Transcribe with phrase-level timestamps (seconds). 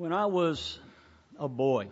[0.00, 0.78] When I was
[1.38, 1.90] a boy, it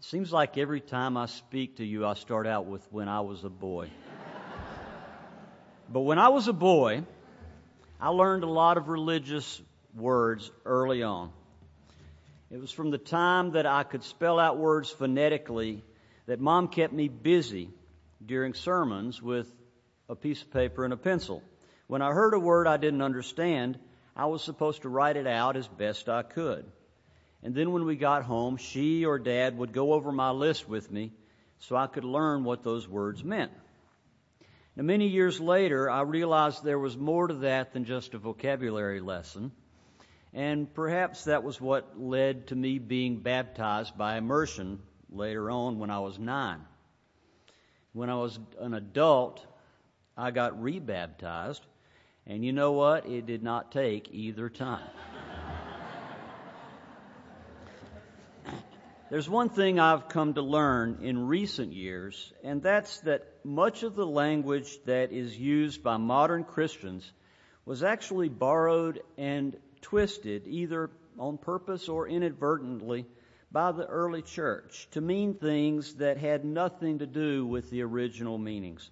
[0.00, 3.44] seems like every time I speak to you, I start out with when I was
[3.44, 3.90] a boy.
[5.92, 7.02] but when I was a boy,
[8.00, 9.60] I learned a lot of religious
[9.94, 11.30] words early on.
[12.50, 15.84] It was from the time that I could spell out words phonetically
[16.24, 17.68] that mom kept me busy
[18.24, 19.52] during sermons with
[20.08, 21.42] a piece of paper and a pencil.
[21.86, 23.78] When I heard a word I didn't understand,
[24.16, 26.64] I was supposed to write it out as best I could.
[27.42, 30.90] And then when we got home, she or dad would go over my list with
[30.90, 31.12] me
[31.58, 33.52] so I could learn what those words meant.
[34.76, 39.00] Now, many years later, I realized there was more to that than just a vocabulary
[39.00, 39.52] lesson.
[40.32, 45.90] And perhaps that was what led to me being baptized by immersion later on when
[45.90, 46.60] I was nine.
[47.92, 49.44] When I was an adult,
[50.16, 51.64] I got rebaptized
[52.26, 53.06] and you know what?
[53.06, 54.88] It did not take either time.
[59.10, 63.96] There's one thing I've come to learn in recent years, and that's that much of
[63.96, 67.10] the language that is used by modern Christians
[67.64, 73.04] was actually borrowed and twisted, either on purpose or inadvertently,
[73.50, 78.38] by the early church to mean things that had nothing to do with the original
[78.38, 78.90] meanings.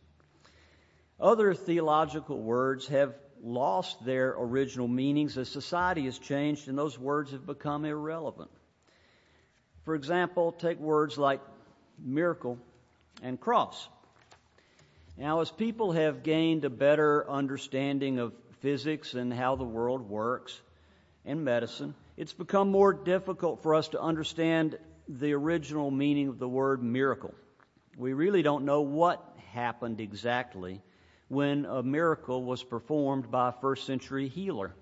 [1.20, 7.32] Other theological words have lost their original meanings as society has changed and those words
[7.32, 8.50] have become irrelevant.
[9.84, 11.40] For example, take words like
[11.98, 12.58] miracle
[13.22, 13.88] and cross.
[15.16, 20.60] Now, as people have gained a better understanding of physics and how the world works
[21.24, 26.48] and medicine, it's become more difficult for us to understand the original meaning of the
[26.48, 27.34] word miracle.
[27.96, 30.80] We really don't know what happened exactly
[31.28, 34.74] when a miracle was performed by a first century healer.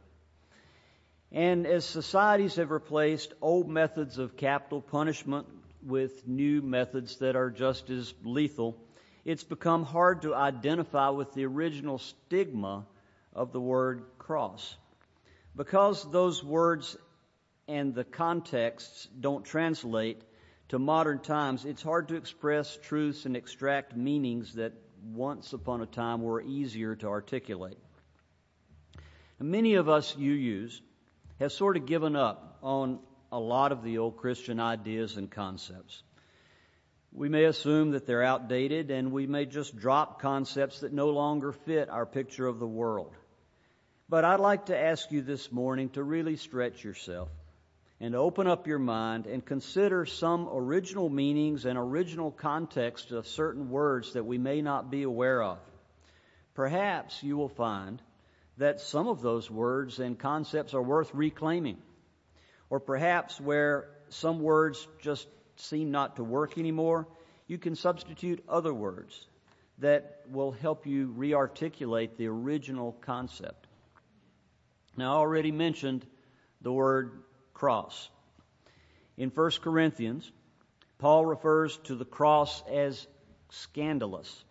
[1.33, 5.47] And as societies have replaced old methods of capital punishment
[5.85, 8.77] with new methods that are just as lethal,
[9.25, 12.87] it's become hard to identify with the original stigma
[13.35, 14.77] of the word cross.
[15.57, 16.97] Because those words
[17.67, 20.23] and the contexts don't translate
[20.69, 24.73] to modern times, it's hard to express truths and extract meanings that
[25.15, 27.79] once upon a time were easier to articulate.
[29.39, 30.81] Many of us you use
[31.39, 32.99] have sort of given up on
[33.31, 36.03] a lot of the old Christian ideas and concepts.
[37.13, 41.53] We may assume that they're outdated and we may just drop concepts that no longer
[41.53, 43.15] fit our picture of the world.
[44.09, 47.29] But I'd like to ask you this morning to really stretch yourself
[48.01, 53.71] and open up your mind and consider some original meanings and original context of certain
[53.71, 55.59] words that we may not be aware of.
[56.55, 58.03] Perhaps you will find
[58.59, 61.79] that some of those words and concepts are worth reclaiming.
[62.69, 67.07] Or perhaps where some words just seem not to work anymore,
[67.47, 69.27] you can substitute other words
[69.79, 73.67] that will help you rearticulate the original concept.
[74.97, 76.07] Now, I already mentioned
[76.63, 77.23] the word
[77.57, 78.11] cross.
[79.17, 80.31] In 1 Corinthians,
[80.99, 83.07] Paul refers to the cross as
[83.49, 84.45] scandalous.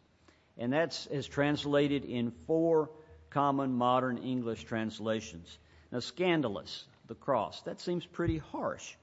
[0.57, 2.89] And that's as translated in four
[3.29, 5.57] common modern English translations.
[5.91, 8.95] Now, scandalous, the cross, that seems pretty harsh.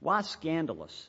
[0.00, 1.08] Why scandalous?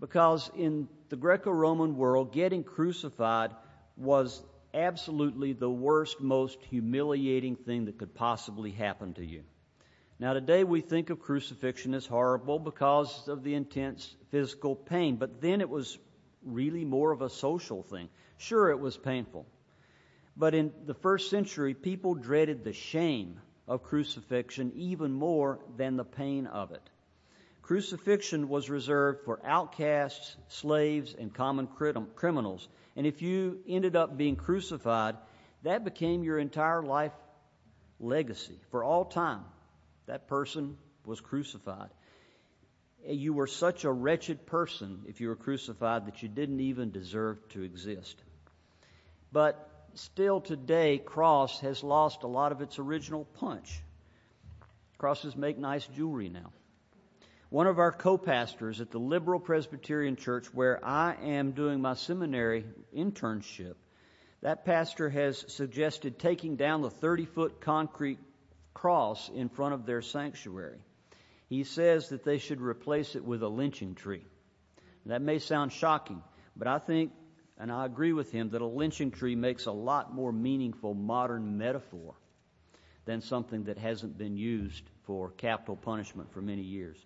[0.00, 3.52] Because in the Greco Roman world, getting crucified
[3.96, 4.42] was
[4.74, 9.42] absolutely the worst, most humiliating thing that could possibly happen to you.
[10.20, 15.40] Now, today we think of crucifixion as horrible because of the intense physical pain, but
[15.40, 15.96] then it was
[16.42, 18.08] really more of a social thing.
[18.36, 19.46] Sure, it was painful.
[20.36, 26.04] But in the first century, people dreaded the shame of crucifixion even more than the
[26.04, 26.82] pain of it.
[27.62, 31.68] Crucifixion was reserved for outcasts, slaves, and common
[32.16, 32.68] criminals.
[32.96, 35.16] And if you ended up being crucified,
[35.62, 37.12] that became your entire life
[38.00, 39.44] legacy for all time.
[40.08, 41.90] That person was crucified.
[43.06, 46.90] Eh, you were such a wretched person if you were crucified that you didn't even
[46.90, 48.16] deserve to exist.
[49.30, 53.82] But still today, cross has lost a lot of its original punch.
[54.96, 56.52] Crosses make nice jewelry now.
[57.50, 62.64] One of our co-pastors at the Liberal Presbyterian Church where I am doing my seminary
[62.96, 63.74] internship,
[64.40, 68.18] that pastor has suggested taking down the 30 foot concrete
[68.80, 70.78] cross in front of their sanctuary.
[71.48, 74.24] He says that they should replace it with a lynching tree.
[75.06, 76.22] That may sound shocking,
[76.54, 77.12] but I think,
[77.58, 81.58] and I agree with him, that a lynching tree makes a lot more meaningful modern
[81.58, 82.14] metaphor
[83.06, 86.98] than something that hasn't been used for capital punishment for many years.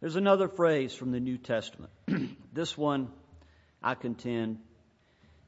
[0.00, 1.92] There's another phrase from the New Testament.
[2.52, 3.10] this one,
[3.82, 4.58] I contend,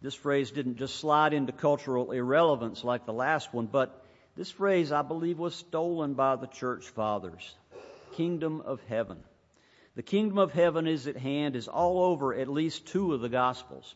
[0.03, 4.02] this phrase didn't just slide into cultural irrelevance like the last one, but
[4.37, 7.55] this phrase, I believe, was stolen by the church fathers.
[8.13, 9.19] Kingdom of heaven.
[9.95, 13.29] The kingdom of heaven is at hand is all over at least two of the
[13.29, 13.95] gospels.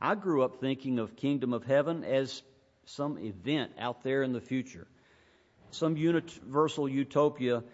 [0.00, 2.42] I grew up thinking of kingdom of heaven as
[2.86, 4.86] some event out there in the future,
[5.70, 7.64] some universal utopia,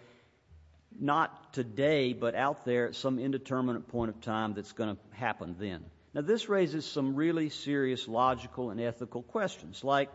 [0.99, 5.55] not today, but out there at some indeterminate point of time that's going to happen
[5.59, 5.83] then.
[6.13, 10.09] Now, this raises some really serious logical and ethical questions, like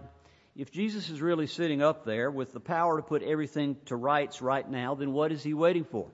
[0.58, 4.42] if Jesus is really sitting up there with the power to put everything to rights
[4.42, 6.08] right now, then what is he waiting for?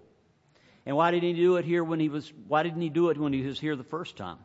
[0.85, 3.17] And why didn't he do it here when he was why didn't he do it
[3.17, 4.37] when he was here the first time?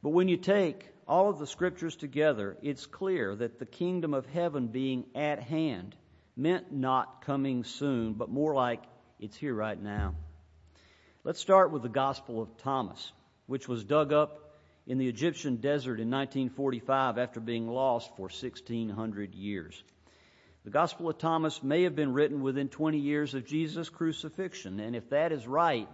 [0.00, 4.26] But when you take all of the scriptures together, it's clear that the kingdom of
[4.26, 5.96] heaven being at hand
[6.36, 8.84] meant not coming soon, but more like
[9.18, 10.14] it's here right now.
[11.24, 13.12] Let's start with the Gospel of Thomas,
[13.46, 14.49] which was dug up
[14.90, 19.84] in the Egyptian desert in 1945 after being lost for 1600 years.
[20.64, 24.96] The Gospel of Thomas may have been written within 20 years of Jesus' crucifixion, and
[24.96, 25.88] if that is right,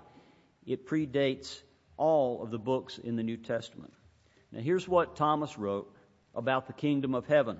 [0.64, 1.60] it predates
[1.98, 3.92] all of the books in the New Testament.
[4.50, 5.94] Now, here's what Thomas wrote
[6.34, 7.58] about the kingdom of heaven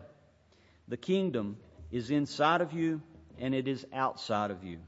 [0.88, 1.58] The kingdom
[1.90, 3.02] is inside of you,
[3.38, 4.78] and it is outside of you.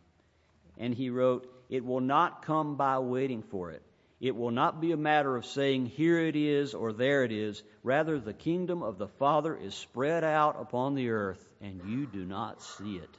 [0.78, 3.82] And he wrote, It will not come by waiting for it.
[4.20, 7.62] It will not be a matter of saying, Here it is or there it is.
[7.84, 12.24] Rather, the kingdom of the Father is spread out upon the earth, and you do
[12.24, 13.10] not see it.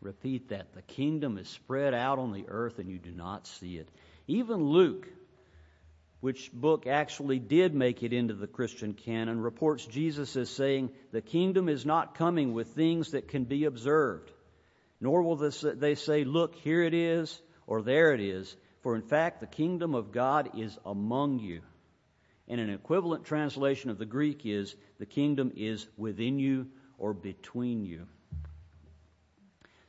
[0.00, 0.72] Repeat that.
[0.72, 3.90] The kingdom is spread out on the earth, and you do not see it.
[4.26, 5.06] Even Luke,
[6.20, 11.20] which book actually did make it into the Christian canon, reports Jesus as saying, The
[11.20, 14.30] kingdom is not coming with things that can be observed,
[14.98, 19.40] nor will they say, Look, here it is, or there it is for in fact,
[19.40, 21.62] the kingdom of God is among you.
[22.48, 26.66] And an equivalent translation of the Greek is, the kingdom is within you
[26.98, 28.06] or between you.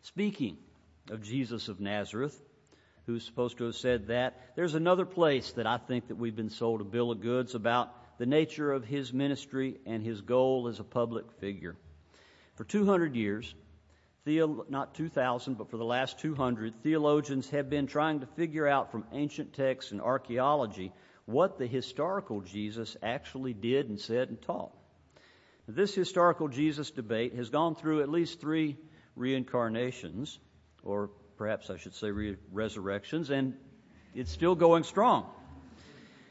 [0.04, 0.58] Speaking
[1.10, 2.40] of Jesus of Nazareth,
[3.06, 6.50] who's supposed to have said that, there's another place that I think that we've been
[6.50, 10.80] sold a bill of goods about the nature of his ministry and his goal as
[10.80, 11.76] a public figure.
[12.56, 13.54] For 200 years,
[14.26, 19.04] Not 2,000, but for the last 200, theologians have been trying to figure out from
[19.12, 20.94] ancient texts and archaeology
[21.26, 24.72] what the historical Jesus actually did and said and taught.
[25.68, 28.78] This historical Jesus debate has gone through at least three
[29.16, 30.40] reincarnations,
[30.84, 33.56] or perhaps I should say re- resurrections, and
[34.16, 35.30] it's still going strong.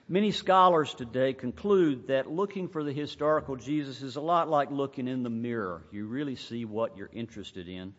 [0.09, 5.07] Many scholars today conclude that looking for the historical Jesus is a lot like looking
[5.07, 5.85] in the mirror.
[5.93, 7.95] You really see what you're interested in,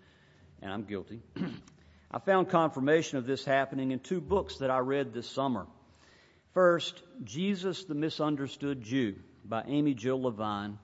[0.61, 1.21] and I'm guilty.
[2.11, 5.65] I found confirmation of this happening in two books that I read this summer.
[6.53, 9.15] First, Jesus the Misunderstood Jew
[9.45, 10.77] by Amy Jill Levine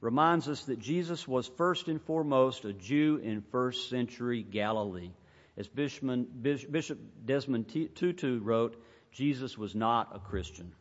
[0.00, 5.10] reminds us that Jesus was first and foremost a Jew in first century Galilee.
[5.58, 8.82] As Bishop Desmond Tutu wrote,
[9.14, 10.72] Jesus was not a Christian.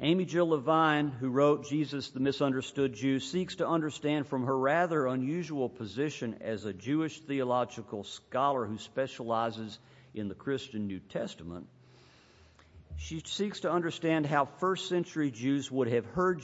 [0.00, 5.06] Amy Jill Levine, who wrote Jesus the Misunderstood Jew, seeks to understand from her rather
[5.06, 9.78] unusual position as a Jewish theological scholar who specializes
[10.14, 11.66] in the Christian New Testament.
[12.96, 16.42] She seeks to understand how first century Jews would have heard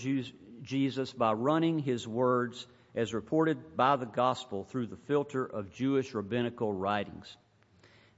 [0.62, 6.12] Jesus by running his words as reported by the gospel through the filter of Jewish
[6.12, 7.36] rabbinical writings.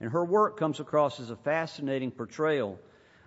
[0.00, 2.78] And her work comes across as a fascinating portrayal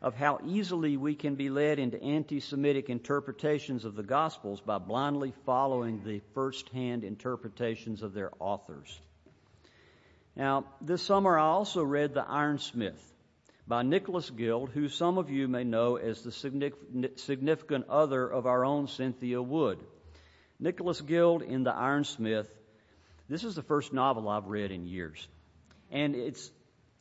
[0.01, 4.79] of how easily we can be led into anti Semitic interpretations of the Gospels by
[4.79, 8.99] blindly following the first hand interpretations of their authors.
[10.35, 12.99] Now, this summer I also read The Ironsmith
[13.67, 16.31] by Nicholas Guild, who some of you may know as the
[17.15, 19.79] significant other of our own Cynthia Wood.
[20.59, 22.47] Nicholas Guild in The Ironsmith,
[23.29, 25.27] this is the first novel I've read in years.
[25.91, 26.51] And it's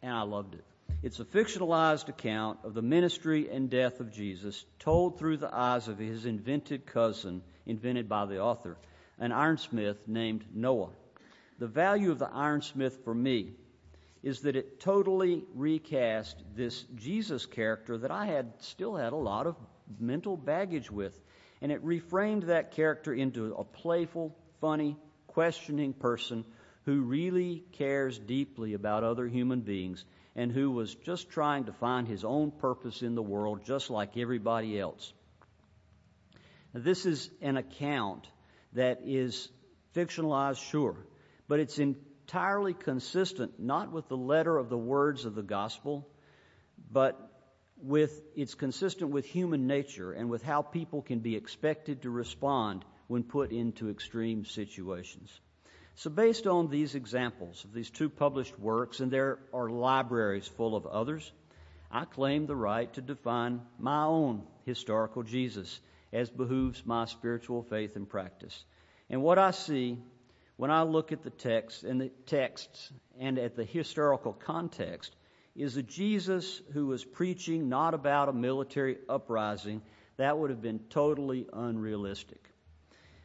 [0.03, 0.65] and I loved it.
[1.03, 5.89] It's a fictionalized account of the ministry and death of Jesus told through the eyes
[5.89, 8.77] of his invented cousin, invented by the author,
[9.19, 10.91] an ironsmith named Noah.
[11.59, 13.53] The value of the ironsmith for me
[14.23, 19.47] is that it totally recast this Jesus character that I had still had a lot
[19.47, 19.57] of
[19.99, 21.19] mental baggage with.
[21.61, 26.45] And it reframed that character into a playful, funny, questioning person
[26.85, 32.09] who really cares deeply about other human beings and who was just trying to find
[32.09, 35.13] his own purpose in the world just like everybody else.
[36.75, 38.27] Now, this is an account
[38.73, 39.49] that is
[39.95, 40.97] fictionalized, sure,
[41.47, 46.09] but it's entirely consistent not with the letter of the words of the gospel,
[46.91, 47.29] but
[47.77, 52.85] with it's consistent with human nature and with how people can be expected to respond
[53.09, 55.41] when put into extreme situations.
[55.95, 60.75] So, based on these examples of these two published works, and there are libraries full
[60.75, 61.33] of others,
[61.91, 65.81] I claim the right to define my own historical Jesus
[66.13, 68.65] as behooves my spiritual faith and practice.
[69.11, 69.99] And what I see
[70.57, 75.15] when I look at the text and the texts and at the historical context
[75.55, 79.83] is a Jesus who was preaching not about a military uprising
[80.17, 82.49] that would have been totally unrealistic,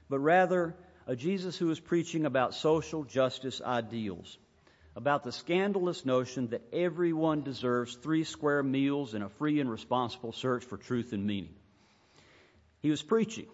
[0.10, 0.76] but rather
[1.08, 4.38] a Jesus who was preaching about social justice ideals,
[4.94, 10.34] about the scandalous notion that everyone deserves three square meals and a free and responsible
[10.34, 11.54] search for truth and meaning.
[12.82, 13.48] He was preaching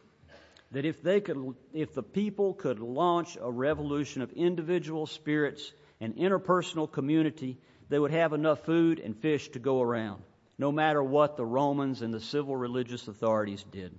[0.72, 6.16] that if they could, if the people could launch a revolution of individual spirits and
[6.16, 10.24] interpersonal community, they would have enough food and fish to go around,
[10.58, 13.94] no matter what the Romans and the civil religious authorities did.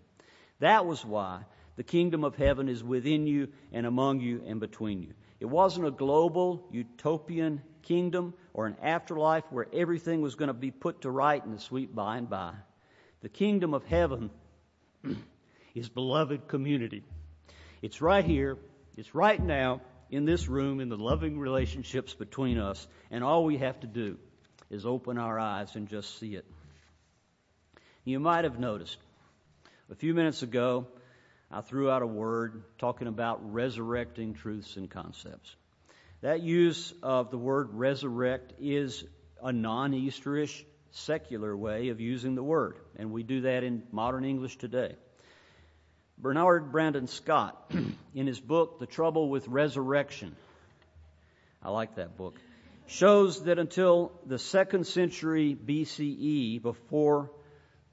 [0.58, 1.44] That was why
[1.76, 5.14] the kingdom of heaven is within you and among you and between you.
[5.40, 10.70] It wasn't a global utopian kingdom or an afterlife where everything was going to be
[10.70, 12.52] put to right in the sweet by and by.
[13.22, 14.30] The kingdom of heaven
[15.74, 17.02] is beloved community.
[17.82, 18.56] It's right here,
[18.96, 23.58] it's right now in this room in the loving relationships between us, and all we
[23.58, 24.16] have to do
[24.70, 26.44] is open our eyes and just see it.
[28.04, 28.98] You might have noticed
[29.90, 30.86] a few minutes ago
[31.54, 35.54] I threw out a word talking about resurrecting truths and concepts.
[36.20, 39.04] That use of the word resurrect is
[39.40, 44.24] a non Easterish secular way of using the word, and we do that in modern
[44.24, 44.96] English today.
[46.18, 47.70] Bernard Brandon Scott,
[48.16, 50.34] in his book, The Trouble with Resurrection,
[51.62, 52.36] I like that book,
[52.88, 57.30] shows that until the second century BCE, before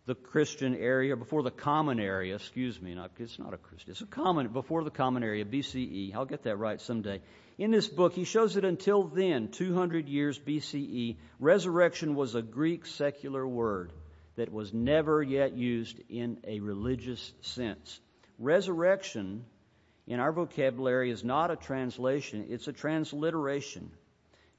[0.06, 4.02] the Christian area, before the common area, excuse me, not, it's not a Christian, it's
[4.02, 6.16] a common, before the common area, BCE.
[6.16, 7.22] I'll get that right someday.
[7.58, 12.88] In this book, he shows that until then, 200 years BCE, resurrection was a Greek
[12.88, 13.92] secular word
[14.36, 18.00] that was never yet used in a religious sense.
[18.40, 19.46] Resurrection
[20.08, 23.92] in our vocabulary is not a translation, it's a transliteration.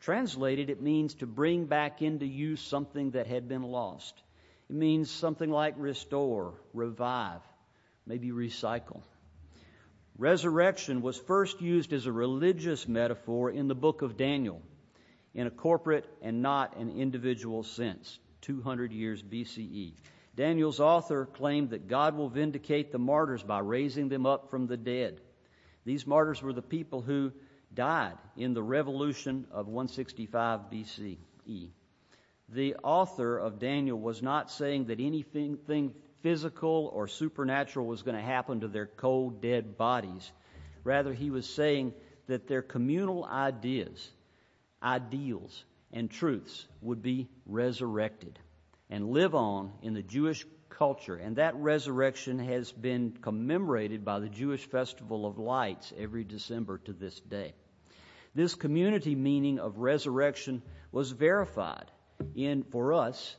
[0.00, 4.14] Translated, it means to bring back into use something that had been lost.
[4.72, 7.42] It means something like restore, revive,
[8.06, 9.02] maybe recycle.
[10.16, 14.62] Resurrection was first used as a religious metaphor in the book of Daniel
[15.34, 19.92] in a corporate and not an individual sense, 200 years BCE.
[20.36, 24.78] Daniel's author claimed that God will vindicate the martyrs by raising them up from the
[24.78, 25.20] dead.
[25.84, 27.30] These martyrs were the people who
[27.74, 31.68] died in the revolution of 165 BCE
[32.52, 38.22] the author of Daniel was not saying that anything physical or supernatural was going to
[38.22, 40.30] happen to their cold, dead bodies.
[40.84, 41.94] Rather, he was saying
[42.26, 44.10] that their communal ideas,
[44.82, 48.38] ideals, and truths would be resurrected
[48.90, 51.16] and live on in the Jewish culture.
[51.16, 56.92] And that resurrection has been commemorated by the Jewish Festival of Lights every December to
[56.92, 57.54] this day.
[58.34, 61.90] This community meaning of resurrection was verified
[62.34, 63.36] in for us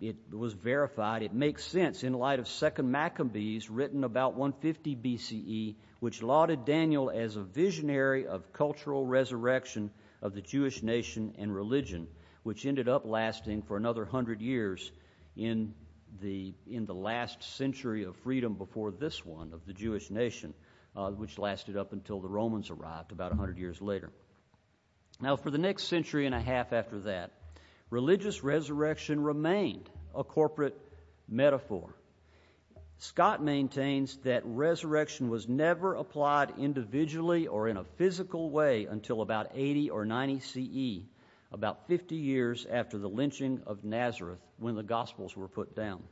[0.00, 1.22] it was verified.
[1.22, 7.10] It makes sense in light of Second Maccabees, written about 150 BCE, which lauded Daniel
[7.10, 9.90] as a visionary of cultural resurrection
[10.22, 12.08] of the Jewish nation and religion,
[12.44, 14.90] which ended up lasting for another hundred years
[15.36, 15.74] in
[16.22, 20.54] the in the last century of freedom before this one of the Jewish nation,
[20.96, 24.10] uh, which lasted up until the Romans arrived about a hundred years later.
[25.20, 27.32] Now, for the next century and a half after that,
[27.90, 30.78] religious resurrection remained a corporate
[31.28, 31.94] metaphor.
[32.98, 39.50] Scott maintains that resurrection was never applied individually or in a physical way until about
[39.54, 41.06] 80 or 90 CE,
[41.50, 46.02] about 50 years after the lynching of Nazareth when the Gospels were put down.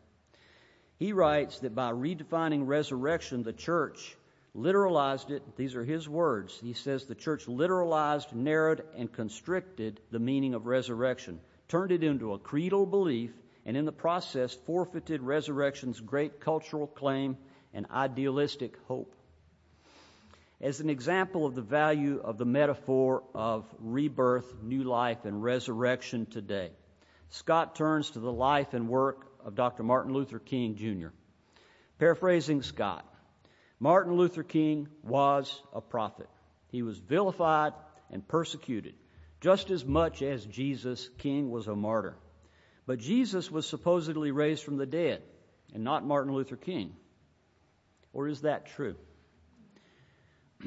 [0.99, 4.17] He writes that by redefining resurrection, the church
[4.57, 5.43] literalized it.
[5.57, 6.59] These are his words.
[6.61, 12.33] He says the church literalized, narrowed, and constricted the meaning of resurrection turned it into
[12.33, 13.31] a creedal belief,
[13.65, 17.37] and in the process forfeited resurrection's great cultural claim
[17.75, 19.15] and idealistic hope.
[20.61, 26.27] As an example of the value of the metaphor of rebirth, new life, and resurrection
[26.27, 26.73] today,
[27.31, 29.83] Scott turns to the life and work of Dr.
[29.83, 31.09] Martin Luther King Jr.
[31.99, 33.05] Paraphrasing Scott,
[33.79, 36.29] Martin Luther King was a prophet.
[36.69, 37.75] He was vilified
[38.11, 38.95] and persecuted,
[39.41, 42.17] just as much as Jesus, King, was a martyr.
[42.87, 45.23] But Jesus was supposedly raised from the dead,
[45.75, 46.95] and not Martin Luther King.
[48.13, 48.97] Or is that true?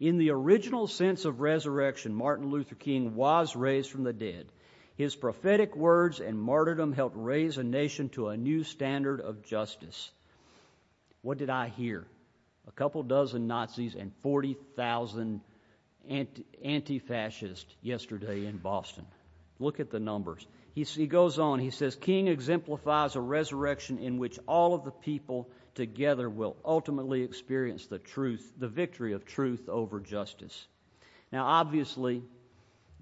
[0.00, 4.46] In the original sense of resurrection, Martin Luther King was raised from the dead.
[4.96, 10.10] His prophetic words and martyrdom helped raise a nation to a new standard of justice.
[11.22, 12.06] What did I hear?
[12.66, 15.40] A couple dozen Nazis and 40,000
[16.08, 19.06] anti fascists yesterday in Boston.
[19.58, 20.46] Look at the numbers.
[20.74, 24.90] He, he goes on, he says, King exemplifies a resurrection in which all of the
[24.90, 30.66] people together will ultimately experience the truth, the victory of truth over justice.
[31.30, 32.22] Now, obviously,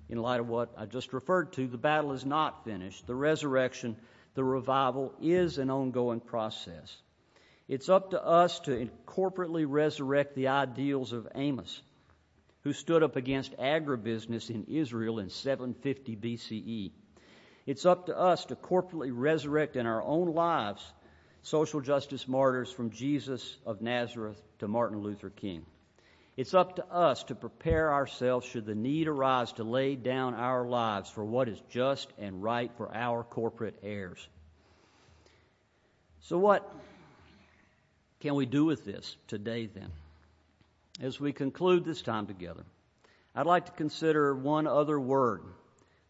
[0.09, 3.07] in light of what I just referred to, the battle is not finished.
[3.07, 3.97] The resurrection,
[4.35, 6.97] the revival is an ongoing process.
[7.69, 11.83] It's up to us to corporately resurrect the ideals of Amos,
[12.63, 16.91] who stood up against agribusiness in Israel in 750 BCE.
[17.67, 20.83] It's up to us to corporately resurrect in our own lives
[21.43, 25.65] social justice martyrs from Jesus of Nazareth to Martin Luther King.
[26.37, 30.67] It's up to us to prepare ourselves should the need arise to lay down our
[30.67, 34.27] lives for what is just and right for our corporate heirs.
[36.23, 36.71] So, what
[38.21, 39.91] can we do with this today then?
[41.01, 42.65] As we conclude this time together,
[43.35, 45.43] I'd like to consider one other word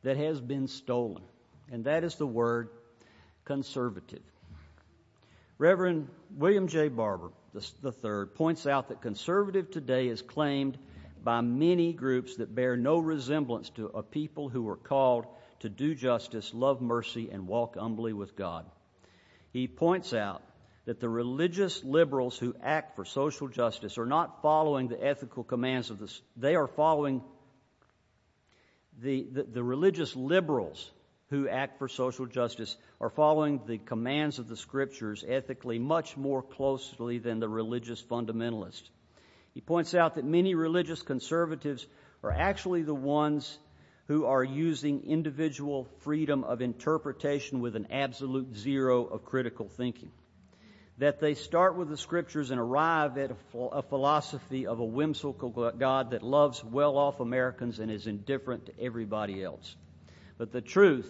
[0.02, 1.22] that has been stolen,
[1.70, 2.70] and that is the word
[3.44, 4.22] conservative.
[5.58, 6.88] Reverend William J.
[6.88, 10.78] Barber III points out that conservative today is claimed
[11.22, 15.26] by many groups that bear no resemblance to a people who were called
[15.60, 18.64] to do justice, love mercy, and walk humbly with God.
[19.52, 20.42] He points out
[20.90, 25.88] that the religious liberals who act for social justice are not following the ethical commands
[25.88, 27.22] of this, they are following
[29.00, 30.90] the, the, the religious liberals
[31.28, 36.42] who act for social justice are following the commands of the scriptures ethically much more
[36.42, 38.90] closely than the religious fundamentalists.
[39.54, 41.86] He points out that many religious conservatives
[42.24, 43.56] are actually the ones
[44.08, 50.10] who are using individual freedom of interpretation with an absolute zero of critical thinking.
[51.00, 56.10] That they start with the scriptures and arrive at a, philosophy of a whimsical God
[56.10, 59.76] that loves well off Americans and is indifferent to everybody else.
[60.36, 61.08] But the truth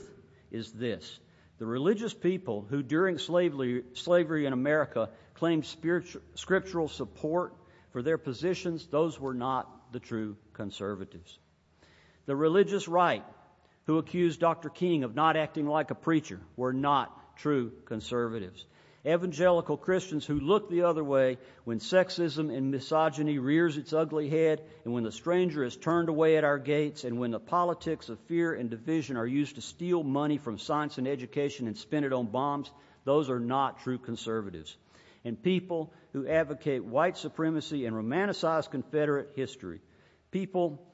[0.52, 1.18] is this.
[1.58, 7.52] The religious people who during slavery, slavery in America claimed scriptural support
[7.90, 11.36] for their positions, those were not the true conservatives.
[12.26, 13.24] The religious right
[13.86, 14.68] who accused Dr.
[14.68, 18.64] King of not acting like a preacher were not true conservatives
[19.06, 24.62] evangelical Christians who look the other way when sexism and misogyny rears its ugly head,
[24.84, 28.18] and when the stranger is turned away at our gates, and when the politics of
[28.20, 32.12] fear and division are used to steal money from science and education and spend it
[32.12, 32.70] on bombs,
[33.04, 34.76] those are not true conservatives.
[35.24, 39.80] And people who advocate white supremacy and romanticize Confederate history,
[40.30, 40.86] people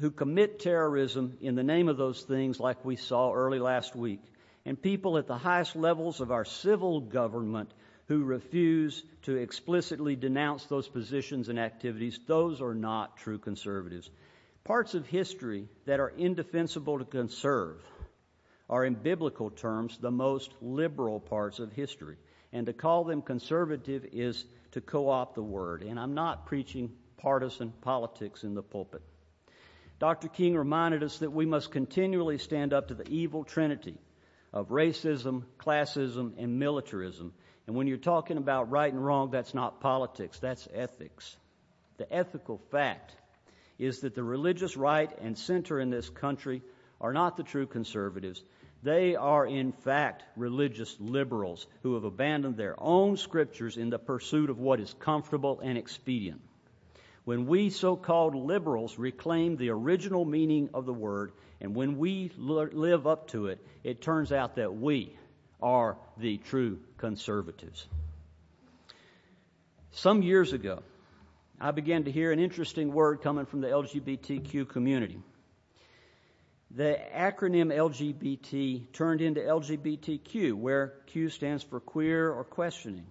[0.00, 4.20] who commit terrorism in the name of those things, like we saw early last week,
[4.68, 7.72] and people at the highest levels of our civil government
[8.06, 14.10] who refuse to explicitly denounce those positions and activities, those are not true conservatives.
[14.64, 17.82] Parts of history that are indefensible to conserve
[18.68, 22.18] are, in biblical terms, the most liberal parts of history.
[22.52, 25.82] And to call them conservative is to co opt the word.
[25.82, 29.00] And I'm not preaching partisan politics in the pulpit.
[29.98, 30.28] Dr.
[30.28, 33.96] King reminded us that we must continually stand up to the evil trinity
[34.52, 37.32] of racism, classism, and militarism.
[37.66, 41.36] And when you're talking about right and wrong, that's not politics, that's ethics.
[41.98, 43.14] The ethical fact
[43.78, 46.62] is that the religious right and center in this country
[47.00, 48.42] are not the true conservatives.
[48.82, 54.50] They are, in fact, religious liberals who have abandoned their own scriptures in the pursuit
[54.50, 56.40] of what is comfortable and expedient.
[57.24, 62.30] When we so called liberals reclaim the original meaning of the word and when we
[62.36, 65.16] live up to it, it turns out that we
[65.60, 67.86] are the true conservatives.
[69.90, 70.82] Some years ago,
[71.60, 75.18] I began to hear an interesting word coming from the LGBTQ community.
[76.70, 83.06] The acronym LGBT turned into LGBTQ, where Q stands for queer or questioning.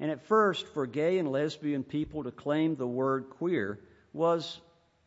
[0.00, 3.80] And at first, for gay and lesbian people to claim the word queer
[4.12, 4.60] was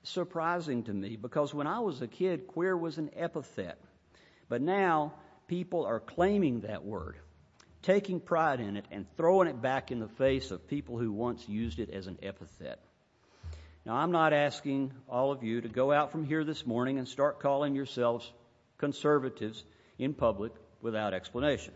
[0.03, 3.79] surprising to me because when I was a kid, queer was an epithet.
[4.49, 5.13] But now
[5.47, 7.17] people are claiming that word,
[7.81, 11.47] taking pride in it, and throwing it back in the face of people who once
[11.47, 12.79] used it as an epithet.
[13.85, 17.07] Now, I'm not asking all of you to go out from here this morning and
[17.07, 18.31] start calling yourselves
[18.77, 19.63] conservatives
[19.97, 21.73] in public without explanation.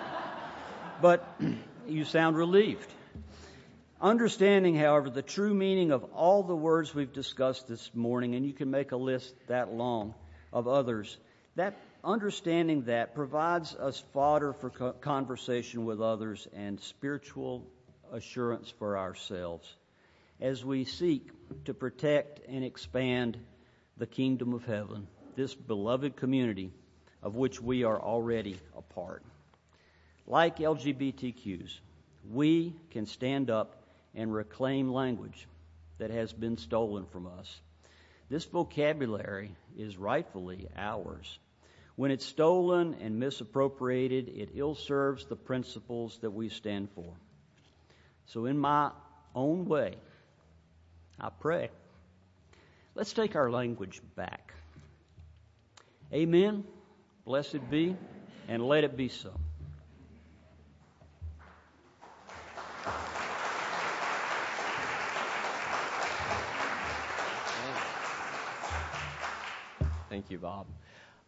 [1.02, 1.40] but
[1.88, 2.90] you sound relieved.
[4.00, 8.52] Understanding, however, the true meaning of all the words we've discussed this morning, and you
[8.52, 10.14] can make a list that long
[10.52, 11.18] of others,
[11.56, 17.66] that understanding that provides us fodder for conversation with others and spiritual
[18.12, 19.74] assurance for ourselves
[20.40, 21.30] as we seek
[21.64, 23.36] to protect and expand
[23.96, 26.70] the kingdom of heaven, this beloved community
[27.20, 29.24] of which we are already a part.
[30.24, 31.80] Like LGBTQs,
[32.30, 33.74] we can stand up
[34.18, 35.46] and reclaim language
[35.98, 37.60] that has been stolen from us.
[38.28, 41.38] This vocabulary is rightfully ours.
[41.94, 47.14] When it's stolen and misappropriated, it ill serves the principles that we stand for.
[48.26, 48.90] So, in my
[49.34, 49.94] own way,
[51.18, 51.70] I pray,
[52.94, 54.52] let's take our language back.
[56.12, 56.64] Amen.
[57.24, 57.96] Blessed be,
[58.48, 59.32] and let it be so.
[70.08, 70.66] Thank you, Bob.